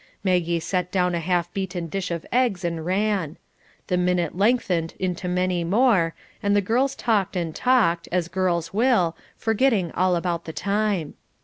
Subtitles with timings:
[0.23, 3.37] Maggie set down a half beaten dish of eggs and ran.
[3.85, 9.15] The minute lengthened into many more, and the girls talked and talked, as girls will,
[9.37, 11.13] forgetting all about time.